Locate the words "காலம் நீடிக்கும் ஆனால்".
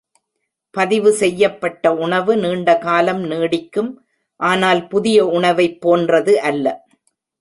2.85-4.81